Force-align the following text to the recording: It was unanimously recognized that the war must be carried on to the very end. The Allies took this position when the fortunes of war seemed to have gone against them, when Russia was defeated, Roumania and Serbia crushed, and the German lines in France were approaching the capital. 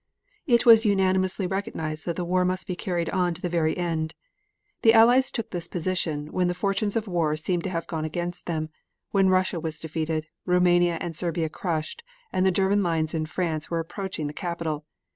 It 0.47 0.65
was 0.65 0.83
unanimously 0.83 1.45
recognized 1.45 2.05
that 2.07 2.15
the 2.15 2.25
war 2.25 2.43
must 2.43 2.65
be 2.65 2.75
carried 2.75 3.07
on 3.11 3.35
to 3.35 3.39
the 3.43 3.49
very 3.49 3.77
end. 3.77 4.15
The 4.81 4.95
Allies 4.95 5.29
took 5.29 5.51
this 5.51 5.67
position 5.67 6.31
when 6.31 6.47
the 6.47 6.55
fortunes 6.55 6.95
of 6.95 7.07
war 7.07 7.37
seemed 7.37 7.63
to 7.65 7.69
have 7.69 7.85
gone 7.85 8.03
against 8.03 8.47
them, 8.47 8.69
when 9.11 9.29
Russia 9.29 9.59
was 9.59 9.77
defeated, 9.77 10.25
Roumania 10.43 10.97
and 10.99 11.15
Serbia 11.15 11.49
crushed, 11.49 12.03
and 12.33 12.47
the 12.47 12.51
German 12.51 12.81
lines 12.81 13.13
in 13.13 13.27
France 13.27 13.69
were 13.69 13.77
approaching 13.79 14.25
the 14.25 14.33
capital. 14.33 14.87